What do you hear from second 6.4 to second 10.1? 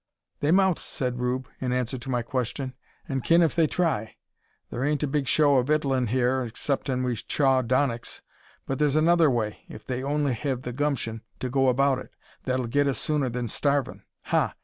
'ceptin' we chaw donnicks. But thur's another way, ef they